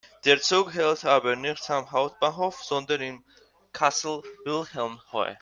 [0.25, 3.23] Der Zug hält aber nicht am Hauptbahnhof, sondern in
[3.71, 5.37] Kassel-Wilhelmshöhe.